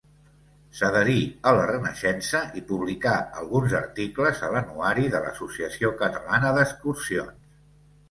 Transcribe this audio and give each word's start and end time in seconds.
S'adherí 0.77 1.17
a 1.51 1.53
la 1.59 1.67
Renaixença 1.71 2.41
i 2.61 2.65
publicà 2.73 3.13
alguns 3.43 3.77
articles 3.83 4.43
a 4.49 4.53
l'Anuari 4.57 5.09
de 5.15 5.25
l'Associació 5.29 5.97
Catalana 6.05 6.57
d'Excursions. 6.61 7.59